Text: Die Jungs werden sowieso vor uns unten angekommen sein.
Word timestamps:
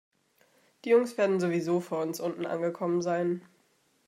Die 0.83 0.89
Jungs 0.89 1.15
werden 1.19 1.39
sowieso 1.39 1.79
vor 1.79 2.01
uns 2.01 2.19
unten 2.19 2.47
angekommen 2.47 3.03
sein. 3.03 3.43